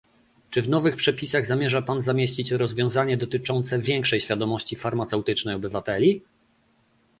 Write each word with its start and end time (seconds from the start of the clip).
czy 0.49 0.61
w 0.61 0.69
nowych 0.69 0.95
przepisach 0.95 1.45
zamierza 1.45 1.81
pan 1.81 2.01
zamieścić 2.01 2.51
rozwiązanie 2.51 3.17
dotyczące 3.17 3.79
większej 3.79 4.19
świadomości 4.21 4.75
farmaceutycznej 4.75 5.55
obywateli? 5.55 6.23